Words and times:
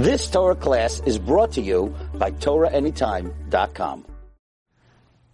This 0.00 0.30
Torah 0.30 0.54
class 0.56 1.02
is 1.04 1.18
brought 1.18 1.52
to 1.52 1.60
you 1.60 1.94
by 2.14 2.30
TorahAnytime.com. 2.30 4.06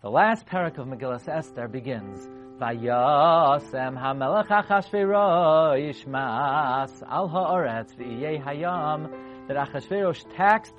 The 0.03 0.11
last 0.11 0.45
parak 0.47 0.79
of 0.79 0.89
Megillah 0.89 1.29
Esther 1.29 1.69
begins. 1.69 2.27
Vayasem 2.61 3.97
hamelech 3.97 4.49
Achashverosh 4.49 6.09
mas 6.09 7.01
al 7.09 7.29
haaretz 7.29 7.95
v'iyeh 7.95 8.43
hayam 8.43 9.09
that 9.47 9.57
Achashverosh 9.57 10.25
taxed 10.35 10.75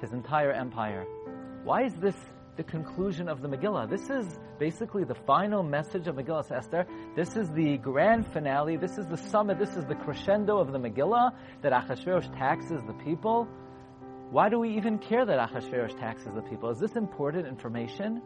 his 0.00 0.12
entire 0.12 0.52
empire. 0.52 1.04
Why 1.64 1.82
is 1.86 1.94
this 1.96 2.14
the 2.56 2.62
conclusion 2.62 3.28
of 3.28 3.40
the 3.40 3.48
Megillah? 3.48 3.88
This 3.88 4.10
is 4.10 4.38
basically 4.58 5.04
the 5.04 5.14
final 5.14 5.62
message 5.62 6.06
of 6.06 6.16
Megillah 6.16 6.50
Esther. 6.50 6.86
This 7.16 7.36
is 7.36 7.50
the 7.52 7.78
grand 7.78 8.26
finale. 8.26 8.76
This 8.76 8.98
is 8.98 9.06
the 9.06 9.16
summit. 9.16 9.58
This 9.58 9.76
is 9.76 9.84
the 9.86 9.94
crescendo 9.94 10.58
of 10.58 10.72
the 10.72 10.78
Megillah 10.78 11.32
that 11.62 11.72
Achashverosh 11.72 12.36
taxes 12.36 12.82
the 12.86 12.92
people. 13.04 13.48
Why 14.30 14.48
do 14.48 14.58
we 14.58 14.76
even 14.76 14.98
care 14.98 15.24
that 15.24 15.50
Achashverosh 15.50 15.98
taxes 15.98 16.32
the 16.34 16.42
people? 16.42 16.70
Is 16.70 16.78
this 16.78 16.96
important 16.96 17.46
information? 17.46 18.22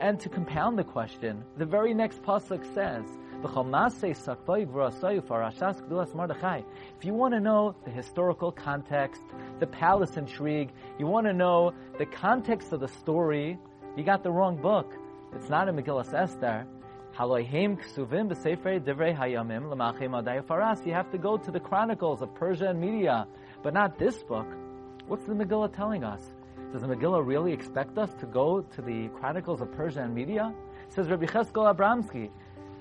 And 0.00 0.20
to 0.20 0.28
compound 0.28 0.78
the 0.78 0.84
question, 0.84 1.44
the 1.56 1.66
very 1.66 1.92
next 1.92 2.22
pasuk 2.22 2.64
says, 2.74 3.04
if 3.40 3.46
you 7.04 7.14
want 7.14 7.34
to 7.34 7.40
know 7.40 7.76
the 7.84 7.90
historical 7.90 8.50
context, 8.50 9.22
the 9.60 9.66
palace 9.66 10.16
intrigue, 10.16 10.72
you 10.98 11.06
want 11.06 11.26
to 11.26 11.32
know 11.32 11.72
the 11.98 12.06
context 12.06 12.72
of 12.72 12.80
the 12.80 12.88
story, 12.88 13.56
you 13.96 14.02
got 14.02 14.24
the 14.24 14.30
wrong 14.32 14.56
book. 14.56 14.92
It's 15.36 15.48
not 15.48 15.68
in 15.68 15.76
Megillah 15.76 16.12
Esther. 16.12 16.66
You 20.84 20.92
have 20.94 21.10
to 21.10 21.18
go 21.18 21.36
to 21.36 21.50
the 21.50 21.60
Chronicles 21.60 22.22
of 22.22 22.34
Persia 22.34 22.70
and 22.70 22.80
Media, 22.80 23.28
but 23.62 23.72
not 23.72 23.98
this 23.98 24.20
book. 24.24 24.48
What's 25.06 25.26
the 25.26 25.34
Megillah 25.34 25.72
telling 25.74 26.02
us? 26.02 26.22
Does 26.72 26.82
the 26.82 26.88
Megillah 26.88 27.24
really 27.24 27.52
expect 27.52 27.98
us 27.98 28.12
to 28.20 28.26
go 28.26 28.62
to 28.62 28.82
the 28.82 29.08
Chronicles 29.20 29.60
of 29.60 29.70
Persia 29.72 30.02
and 30.02 30.14
Media? 30.14 30.52
Says 30.88 31.08
Rabbi 31.08 31.26
Cheskel 31.26 31.72
Abramsky. 31.74 32.30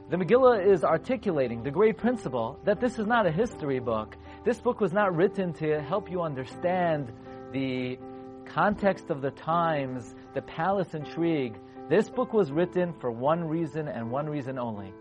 The 0.10 0.16
Megillah 0.16 0.66
is 0.66 0.86
articulating 0.86 1.64
the 1.64 1.72
great 1.72 1.98
principle 1.98 2.58
that 2.64 2.80
this 2.80 2.98
is 2.98 3.06
not 3.06 3.26
a 3.26 3.32
history 3.32 3.80
book. 3.80 4.16
This 4.46 4.58
book 4.58 4.80
was 4.80 4.94
not 4.94 5.14
written 5.14 5.52
to 5.56 5.82
help 5.82 6.10
you 6.10 6.22
understand 6.22 7.12
the 7.52 8.00
context 8.46 9.10
of 9.10 9.22
the 9.22 9.32
times, 9.32 10.16
the 10.34 10.42
palace 10.42 10.94
intrigue. 10.94 11.60
This 11.90 12.10
book 12.10 12.32
was 12.32 12.54
written 12.54 12.94
for 13.02 13.12
one 13.12 13.50
reason 13.50 13.90
and 13.90 14.10
one 14.10 14.30
reason 14.30 14.58
only. 14.58 14.94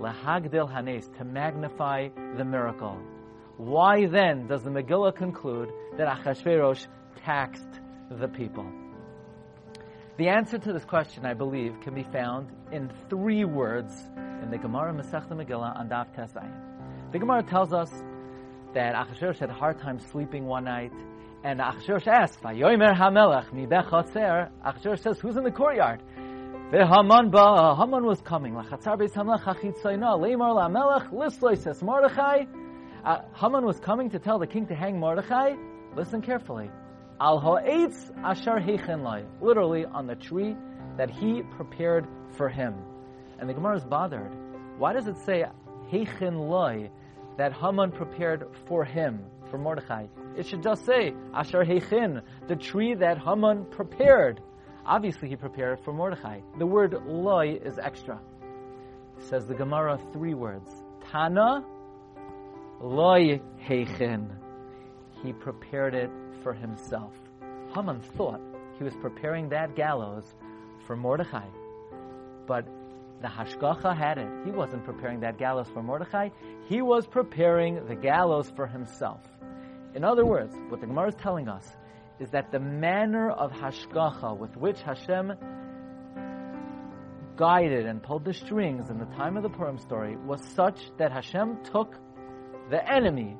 Lahagdil 0.00 0.72
Hanes, 0.72 1.06
to 1.18 1.24
magnify 1.24 2.08
the 2.38 2.44
miracle. 2.44 2.98
Why 3.58 4.06
then 4.06 4.46
does 4.46 4.62
the 4.62 4.70
Megillah 4.70 5.14
conclude 5.14 5.68
that 5.98 6.08
Achashverosh 6.08 6.86
taxed 7.22 7.80
the 8.10 8.28
people? 8.28 8.64
The 10.16 10.28
answer 10.28 10.56
to 10.56 10.72
this 10.72 10.86
question, 10.86 11.26
I 11.26 11.34
believe, 11.34 11.80
can 11.82 11.94
be 11.94 12.02
found 12.02 12.48
in 12.72 12.90
three 13.10 13.44
words 13.44 13.92
in 14.42 14.50
the 14.50 14.58
Gemara 14.58 14.92
Masechta 14.92 15.32
Megillah 15.32 15.78
on 15.78 15.88
Daf 15.88 16.14
Tes 16.14 16.32
Zayin. 16.32 17.12
The 17.12 17.18
Gemara 17.18 17.42
tells 17.42 17.72
us 17.72 17.90
that 18.74 18.94
Achashverosh 18.94 19.38
had 19.38 19.50
a 19.50 19.54
hard 19.54 19.80
time 19.80 19.98
sleeping 19.98 20.46
one 20.46 20.64
night, 20.64 20.92
and 21.44 21.60
Achashverosh 21.60 22.06
asked, 22.06 22.42
"Vayomer 22.42 22.94
Hamelech 22.94 23.52
mi 23.52 23.66
bechatzer." 23.66 24.50
Achashverosh 24.64 25.00
says, 25.00 25.18
"Who's 25.20 25.36
in 25.36 25.44
the 25.44 25.50
courtyard?" 25.50 26.02
Haman 26.70 27.30
ba 27.30 27.74
Haman 27.76 28.04
was 28.04 28.20
coming. 28.20 28.52
Lachatzar 28.52 28.98
beis 28.98 29.14
Hamelech 29.14 29.42
hachitzayna 29.42 30.18
leimar 30.18 30.54
lamelech 30.54 31.10
lisloy 31.10 31.56
says 31.56 31.82
Mordechai. 31.82 32.44
Uh, 33.04 33.20
Haman 33.34 33.64
was 33.64 33.80
coming 33.80 34.10
to 34.10 34.18
tell 34.18 34.38
the 34.38 34.46
king 34.46 34.66
to 34.66 34.74
hang 34.74 35.00
Mordechai. 35.00 35.54
Listen 35.96 36.20
carefully. 36.20 36.70
Al 37.20 37.40
ha'etz 37.40 38.10
ashar 38.22 38.60
heichen 38.60 39.02
loy. 39.02 39.24
Literally 39.40 39.86
on 39.86 40.06
the 40.06 40.14
tree 40.14 40.56
that 40.98 41.08
he 41.08 41.42
prepared 41.56 42.06
for 42.36 42.50
him. 42.50 42.74
And 43.38 43.48
the 43.48 43.54
Gemara 43.54 43.76
is 43.76 43.84
bothered. 43.84 44.32
Why 44.78 44.92
does 44.92 45.06
it 45.06 45.16
say 45.24 45.44
heichen 45.92 46.48
loy 46.48 46.90
that 47.36 47.52
Haman 47.52 47.92
prepared 47.92 48.48
for 48.66 48.84
him, 48.84 49.24
for 49.50 49.58
Mordechai? 49.58 50.06
It 50.36 50.46
should 50.46 50.62
just 50.62 50.84
say 50.84 51.12
ashar 51.34 51.64
heichen, 51.64 52.22
the 52.46 52.56
tree 52.56 52.94
that 52.94 53.18
Haman 53.18 53.66
prepared. 53.66 54.40
Obviously, 54.84 55.28
he 55.28 55.36
prepared 55.36 55.80
for 55.84 55.92
Mordechai. 55.92 56.40
The 56.58 56.66
word 56.66 56.96
loy 57.06 57.58
is 57.62 57.78
extra. 57.78 58.20
Says 59.18 59.46
the 59.46 59.54
Gemara 59.54 59.98
three 60.12 60.34
words. 60.34 60.70
Tana 61.10 61.64
loy 62.80 63.40
heichen. 63.66 64.28
He 65.22 65.32
prepared 65.32 65.94
it 65.94 66.10
for 66.42 66.52
himself. 66.52 67.12
Haman 67.74 68.00
thought 68.00 68.40
he 68.78 68.84
was 68.84 68.94
preparing 68.96 69.48
that 69.48 69.74
gallows 69.74 70.34
for 70.86 70.96
Mordechai. 70.96 71.46
But 72.46 72.66
the 73.20 73.28
Hashgacha 73.28 73.96
had 73.96 74.18
it. 74.18 74.28
He 74.44 74.50
wasn't 74.50 74.84
preparing 74.84 75.20
that 75.20 75.38
gallows 75.38 75.68
for 75.72 75.82
Mordechai. 75.82 76.28
He 76.68 76.82
was 76.82 77.06
preparing 77.06 77.86
the 77.86 77.96
gallows 77.96 78.50
for 78.54 78.66
himself. 78.66 79.20
In 79.94 80.04
other 80.04 80.24
words, 80.24 80.54
what 80.68 80.80
the 80.80 80.86
Gemara 80.86 81.08
is 81.08 81.14
telling 81.16 81.48
us 81.48 81.64
is 82.20 82.30
that 82.30 82.52
the 82.52 82.60
manner 82.60 83.30
of 83.30 83.50
Hashgacha 83.52 84.36
with 84.36 84.56
which 84.56 84.80
Hashem 84.82 85.32
guided 87.36 87.86
and 87.86 88.02
pulled 88.02 88.24
the 88.24 88.34
strings 88.34 88.90
in 88.90 88.98
the 88.98 89.06
time 89.06 89.36
of 89.36 89.42
the 89.42 89.48
Purim 89.48 89.78
story 89.78 90.16
was 90.16 90.44
such 90.54 90.80
that 90.98 91.12
Hashem 91.12 91.58
took 91.64 91.94
the 92.70 92.92
enemy 92.92 93.36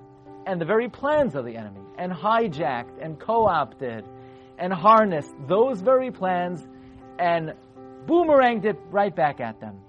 and 0.46 0.60
the 0.60 0.64
very 0.64 0.88
plans 0.88 1.34
of 1.34 1.44
the 1.44 1.56
enemy 1.56 1.80
and 1.98 2.12
hijacked 2.12 3.04
and 3.04 3.18
co-opted 3.18 4.04
and 4.58 4.72
harnessed 4.72 5.32
those 5.48 5.80
very 5.80 6.10
plans 6.10 6.66
and 7.18 7.52
boomeranged 8.08 8.64
it 8.64 8.78
right 8.90 9.14
back 9.14 9.38
at 9.38 9.60
them. 9.60 9.80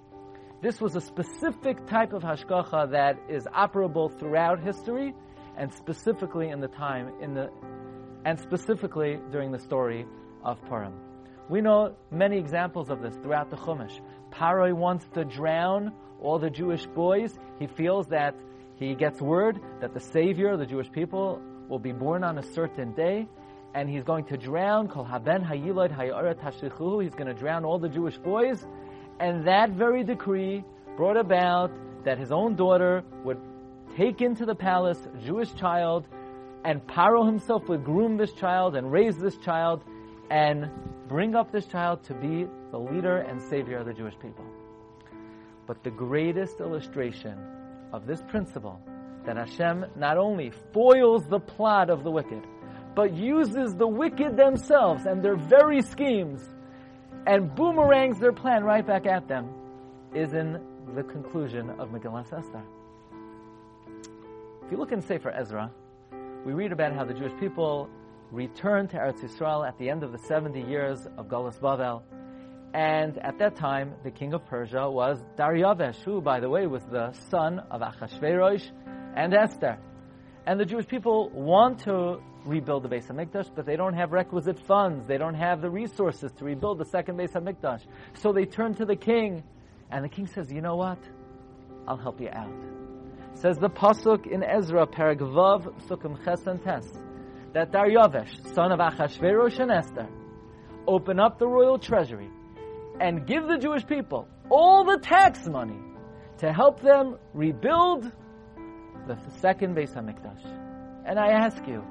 This 0.61 0.81
was 0.81 0.95
a 0.97 1.01
specific 1.01 1.87
type 1.87 2.11
of 2.11 2.21
hashgacha 2.21 2.91
that 2.91 3.17
is 3.29 3.45
operable 3.45 4.07
throughout 4.19 4.59
history 4.61 5.15
and 5.57 5.73
specifically 5.73 6.49
in 6.49 6.59
the 6.59 6.67
time 6.67 7.13
in 7.21 7.33
the 7.33 7.49
and 8.25 8.37
specifically 8.37 9.19
during 9.31 9.53
the 9.53 9.59
story 9.59 10.05
of 10.43 10.61
Purim. 10.65 10.93
We 11.47 11.61
know 11.61 11.95
many 12.11 12.37
examples 12.37 12.89
of 12.89 13.01
this 13.01 13.15
throughout 13.23 13.49
the 13.49 13.55
Chumash. 13.55 14.01
Paroi 14.31 14.73
wants 14.73 15.07
to 15.13 15.23
drown 15.23 15.93
all 16.21 16.37
the 16.37 16.49
Jewish 16.49 16.85
boys. 16.87 17.39
He 17.57 17.67
feels 17.67 18.07
that 18.07 18.35
he 18.75 18.95
gets 18.95 19.21
word 19.21 19.61
that 19.79 19.93
the 19.93 20.01
Savior 20.01 20.57
the 20.57 20.65
Jewish 20.65 20.91
people 20.91 21.41
will 21.69 21.79
be 21.79 21.93
born 21.93 22.25
on 22.25 22.37
a 22.37 22.43
certain 22.43 22.91
day, 22.93 23.27
and 23.73 23.89
he's 23.89 24.03
going 24.03 24.25
to 24.25 24.37
drown. 24.37 24.87
Kol 24.87 25.03
Haben 25.03 25.43
Hayaret 25.43 27.01
He's 27.03 27.15
going 27.15 27.27
to 27.27 27.33
drown 27.33 27.65
all 27.65 27.79
the 27.79 27.89
Jewish 27.89 28.17
boys, 28.17 28.65
and 29.19 29.47
that 29.47 29.71
very 29.71 30.03
decree 30.03 30.63
brought 30.95 31.17
about 31.17 31.71
that 32.03 32.17
his 32.17 32.31
own 32.31 32.55
daughter 32.55 33.03
would 33.23 33.39
take 33.95 34.21
into 34.21 34.45
the 34.45 34.55
palace 34.55 34.99
a 35.13 35.25
Jewish 35.25 35.53
child, 35.55 36.07
and 36.63 36.85
Paro 36.87 37.25
himself 37.25 37.67
would 37.69 37.83
groom 37.83 38.17
this 38.17 38.33
child 38.33 38.75
and 38.75 38.91
raise 38.91 39.17
this 39.17 39.37
child, 39.37 39.83
and 40.29 40.69
bring 41.07 41.35
up 41.35 41.51
this 41.51 41.65
child 41.65 42.03
to 42.03 42.13
be 42.13 42.47
the 42.71 42.77
leader 42.77 43.17
and 43.17 43.41
savior 43.41 43.77
of 43.77 43.85
the 43.85 43.93
Jewish 43.93 44.17
people. 44.21 44.45
But 45.65 45.83
the 45.83 45.91
greatest 45.91 46.59
illustration 46.59 47.37
of 47.93 48.05
this 48.05 48.21
principle 48.27 48.79
that 49.25 49.37
Hashem 49.37 49.85
not 49.95 50.17
only 50.17 50.51
foils 50.73 51.27
the 51.27 51.39
plot 51.39 51.89
of 51.89 52.03
the 52.03 52.11
wicked, 52.11 52.45
but 52.95 53.13
uses 53.13 53.75
the 53.75 53.87
wicked 53.87 54.37
themselves 54.37 55.05
and 55.05 55.23
their 55.23 55.35
very 55.35 55.81
schemes 55.81 56.41
and 57.27 57.53
boomerangs 57.55 58.19
their 58.19 58.33
plan 58.33 58.63
right 58.63 58.85
back 58.85 59.05
at 59.05 59.27
them, 59.27 59.49
is 60.13 60.33
in 60.33 60.59
the 60.95 61.03
conclusion 61.03 61.69
of 61.79 61.89
Megillah 61.89 62.21
Esther. 62.21 62.63
If 64.65 64.71
you 64.71 64.77
look 64.77 64.91
in 64.91 65.01
Sefer 65.01 65.29
Ezra, 65.31 65.71
we 66.45 66.53
read 66.53 66.71
about 66.71 66.93
how 66.93 67.03
the 67.03 67.13
Jewish 67.13 67.37
people 67.39 67.89
returned 68.31 68.89
to 68.91 68.97
Eretz 68.97 69.21
Yisrael 69.23 69.67
at 69.67 69.77
the 69.77 69.89
end 69.89 70.03
of 70.03 70.11
the 70.11 70.19
70 70.19 70.61
years 70.61 71.05
of 71.17 71.27
Galus 71.27 71.59
Bavel, 71.59 72.03
and 72.73 73.17
at 73.17 73.39
that 73.39 73.55
time, 73.55 73.95
the 74.03 74.11
king 74.11 74.33
of 74.33 74.45
Persia 74.45 74.89
was 74.89 75.19
Daryavesh, 75.37 76.03
who, 76.03 76.21
by 76.21 76.39
the 76.39 76.49
way, 76.49 76.67
was 76.67 76.83
the 76.85 77.13
son 77.29 77.59
of 77.71 77.81
Achashverosh 77.81 78.63
and 79.15 79.33
Esther. 79.33 79.79
And 80.45 80.59
the 80.59 80.65
Jewish 80.65 80.87
people 80.87 81.31
want 81.33 81.79
to 81.85 82.21
rebuild 82.49 82.83
the 82.83 82.89
Beis 82.89 83.07
Hamikdash, 83.07 83.49
but 83.55 83.65
they 83.65 83.75
don't 83.75 83.93
have 83.93 84.11
requisite 84.11 84.59
funds. 84.59 85.05
They 85.05 85.17
don't 85.17 85.35
have 85.35 85.61
the 85.61 85.69
resources 85.69 86.31
to 86.33 86.45
rebuild 86.45 86.79
the 86.79 86.85
second 86.85 87.17
Beis 87.17 87.33
Hamikdash. 87.33 87.85
So 88.15 88.33
they 88.33 88.45
turn 88.45 88.73
to 88.75 88.85
the 88.85 88.95
king, 88.95 89.43
and 89.91 90.03
the 90.03 90.09
king 90.09 90.27
says, 90.27 90.51
"You 90.51 90.61
know 90.61 90.75
what? 90.75 90.99
I'll 91.87 91.97
help 91.97 92.19
you 92.19 92.29
out." 92.29 92.51
Says 93.35 93.57
the 93.57 93.69
pasuk 93.69 94.27
in 94.27 94.43
Ezra, 94.43 94.85
Paragvav 94.85 95.71
Sukkim 95.87 96.21
Ches 96.25 96.45
and 96.47 96.61
Tes, 96.63 96.85
that 97.53 97.71
Daryavesh, 97.71 98.53
son 98.53 98.71
of 98.71 98.79
Achashverosh 98.79 99.59
and 99.59 99.71
Esther, 99.71 100.07
open 100.87 101.19
up 101.19 101.39
the 101.39 101.47
royal 101.47 101.77
treasury 101.77 102.29
and 102.99 103.25
give 103.25 103.47
the 103.47 103.57
Jewish 103.57 103.85
people 103.85 104.27
all 104.49 104.83
the 104.83 104.97
tax 104.97 105.47
money 105.47 105.79
to 106.39 106.51
help 106.51 106.81
them 106.81 107.17
rebuild 107.33 108.11
the 109.07 109.17
second 109.39 109.75
Beis 109.75 109.93
Hamikdash. 109.93 110.45
And 111.05 111.17
I 111.19 111.31
ask 111.31 111.65
you, 111.67 111.83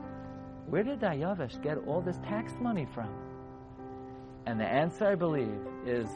where 0.69 0.82
did 0.82 1.00
Daryavesh 1.00 1.62
get 1.62 1.79
all 1.87 2.00
this 2.03 2.19
tax 2.19 2.53
money 2.61 2.87
from? 2.94 3.09
And 4.47 4.61
the 4.61 4.65
answer, 4.65 5.06
I 5.06 5.15
believe, 5.15 5.61
is 5.87 6.09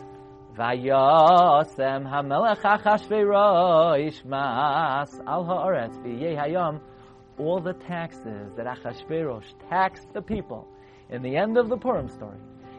Vayasem 0.56 2.04
hamelech 2.06 2.60
Achashverosh 2.60 4.24
mas 4.26 5.20
al 5.26 5.44
haaretz 5.44 5.96
hayom 6.04 6.80
all 7.38 7.60
the 7.60 7.72
taxes 7.72 8.52
that 8.56 8.66
Achashverosh 8.66 9.44
taxed 9.70 10.12
the 10.12 10.20
people 10.20 10.68
in 11.08 11.22
the 11.22 11.36
end 11.36 11.56
of 11.56 11.70
the 11.70 11.76
Purim 11.76 12.08
story. 12.08 12.38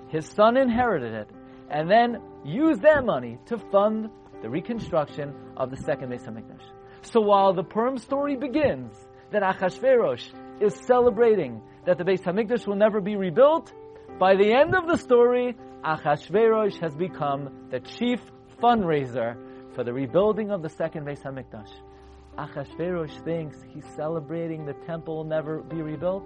His 0.10 0.28
son 0.28 0.58
inherited 0.58 1.14
it 1.14 1.30
and 1.72 1.90
then 1.90 2.22
used 2.46 2.84
that 2.84 3.04
money 3.04 3.40
to 3.48 3.58
fund 3.58 4.10
the 4.44 4.50
reconstruction 4.50 5.34
of 5.58 5.72
the 5.72 5.78
second 5.78 6.12
Beis 6.12 6.28
Hamikdash. 6.28 6.62
So 7.02 7.22
while 7.22 7.54
the 7.54 7.64
Purim 7.64 7.98
story 7.98 8.36
begins, 8.36 8.96
that 9.32 9.42
Achashverosh 9.42 10.30
is 10.64 10.76
celebrating 10.88 11.62
that 11.86 11.98
the 11.98 12.04
Beis 12.04 12.22
Hamikdash 12.22 12.66
will 12.66 12.76
never 12.76 13.02
be 13.02 13.16
rebuilt, 13.16 13.74
by 14.20 14.36
the 14.36 14.54
end 14.54 14.76
of 14.76 14.88
the 14.88 14.98
story, 14.98 15.56
Achashverosh 15.84 16.80
has 16.80 16.96
become 16.96 17.68
the 17.70 17.80
chief 17.80 18.20
fundraiser 18.62 19.36
for 19.76 19.84
the 19.84 19.92
rebuilding 19.92 20.52
of 20.52 20.62
the 20.62 20.70
second 20.70 21.06
Beis 21.06 21.22
Hamikdash. 21.22 21.72
Achashverosh 22.38 23.24
thinks 23.26 23.58
he's 23.74 23.86
celebrating 23.96 24.66
the 24.66 24.74
temple 24.86 25.18
will 25.18 25.24
never 25.24 25.62
be 25.62 25.82
rebuilt. 25.82 26.24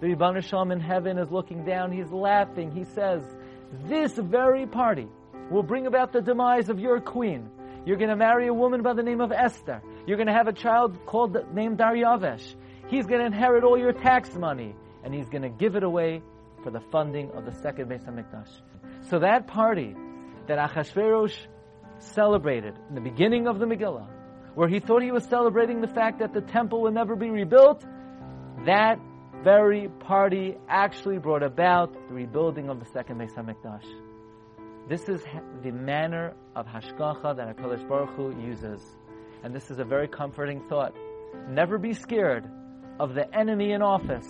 The 0.00 0.08
Rebbeinu 0.08 0.72
in 0.72 0.80
heaven 0.80 1.18
is 1.18 1.30
looking 1.30 1.64
down. 1.64 1.90
He's 1.90 2.10
laughing. 2.12 2.70
He 2.70 2.84
says, 2.84 3.22
"This 3.84 4.12
very 4.16 4.66
party 4.66 5.08
will 5.50 5.62
bring 5.62 5.86
about 5.86 6.12
the 6.12 6.20
demise 6.20 6.68
of 6.68 6.78
your 6.78 7.00
queen. 7.00 7.50
You're 7.84 7.96
going 7.96 8.10
to 8.10 8.16
marry 8.16 8.48
a 8.48 8.54
woman 8.54 8.82
by 8.82 8.92
the 8.92 9.02
name 9.02 9.20
of 9.20 9.32
Esther. 9.32 9.82
You're 10.06 10.18
going 10.18 10.26
to 10.26 10.32
have 10.34 10.48
a 10.48 10.52
child 10.52 10.98
called 11.06 11.36
named 11.54 11.78
Daryavesh. 11.78 12.54
He's 12.88 13.06
going 13.06 13.20
to 13.20 13.26
inherit 13.26 13.64
all 13.64 13.78
your 13.78 13.92
tax 13.92 14.34
money, 14.34 14.74
and 15.04 15.14
he's 15.14 15.28
going 15.28 15.42
to 15.42 15.48
give 15.48 15.76
it 15.76 15.82
away 15.82 16.22
for 16.62 16.70
the 16.70 16.80
funding 16.92 17.30
of 17.32 17.44
the 17.44 17.52
second 17.52 17.90
Beis 17.90 18.04
Hamikdash." 18.04 18.60
So 19.02 19.20
that 19.20 19.46
party 19.46 19.94
that 20.46 20.58
Achashverosh 20.58 21.36
celebrated 21.98 22.74
in 22.88 22.94
the 22.94 23.00
beginning 23.00 23.46
of 23.46 23.58
the 23.58 23.66
Megillah, 23.66 24.06
where 24.54 24.68
he 24.68 24.80
thought 24.80 25.02
he 25.02 25.12
was 25.12 25.24
celebrating 25.24 25.80
the 25.80 25.88
fact 25.88 26.20
that 26.20 26.32
the 26.32 26.40
temple 26.40 26.82
would 26.82 26.94
never 26.94 27.14
be 27.14 27.30
rebuilt, 27.30 27.84
that 28.64 28.98
very 29.44 29.88
party 30.00 30.56
actually 30.68 31.18
brought 31.18 31.42
about 31.42 31.92
the 32.08 32.14
rebuilding 32.14 32.68
of 32.68 32.80
the 32.80 32.86
second 32.86 33.18
Beis 33.20 33.34
Hamikdash. 33.34 33.84
This 34.88 35.08
is 35.08 35.22
the 35.62 35.70
manner 35.70 36.34
of 36.56 36.66
hashgacha 36.66 37.36
that 37.36 37.56
HaKadosh 37.56 37.86
Baruch 37.86 38.10
Hu 38.16 38.34
uses. 38.40 38.82
And 39.44 39.54
this 39.54 39.70
is 39.70 39.78
a 39.78 39.84
very 39.84 40.08
comforting 40.08 40.66
thought. 40.68 40.94
Never 41.48 41.78
be 41.78 41.92
scared 41.92 42.50
of 42.98 43.14
the 43.14 43.24
enemy 43.34 43.72
in 43.72 43.82
office. 43.82 44.26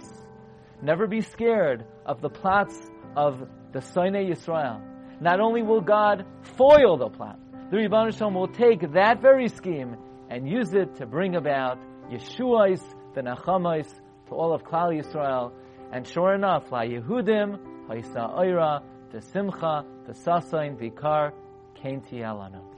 Never 0.83 1.07
be 1.07 1.21
scared 1.21 1.85
of 2.07 2.21
the 2.21 2.29
plots 2.29 2.77
of 3.17 3.41
the 3.73 3.81
Sonei 3.81 4.31
Yisrael. 4.31 4.81
Not 5.21 5.41
only 5.41 5.63
will 5.63 5.81
God 5.81 6.25
foil 6.57 6.97
the 6.97 7.09
plot, 7.09 7.39
the 7.71 7.77
Rebbeinu 7.77 8.17
Shalom 8.17 8.35
will 8.35 8.49
take 8.49 8.81
that 8.93 9.21
very 9.21 9.49
scheme 9.49 9.97
and 10.31 10.49
use 10.49 10.73
it 10.73 10.97
to 10.97 11.07
bring 11.07 11.37
about 11.37 11.79
Yeshua's, 12.11 12.83
the 13.15 13.23
Nachamais, 13.23 13.89
to 14.29 14.35
all 14.35 14.55
of 14.55 14.63
Klal 14.63 14.93
Yisrael. 14.99 15.53
And 15.93 16.07
sure 16.07 16.35
enough, 16.35 16.71
La 16.71 16.83
Yehudim, 16.83 17.59
Haisa 17.89 18.39
Oira, 18.39 18.83
the 19.11 19.21
Simcha, 19.21 19.85
the 20.07 20.13
Sasain, 20.13 20.77
Vikar, 20.77 21.33
Kainti 21.83 22.21
Alana. 22.21 22.78